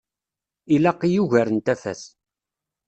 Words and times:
Ilaq-iyi 0.73 1.19
ugar 1.23 1.47
n 1.51 1.57
tafat. 1.65 2.01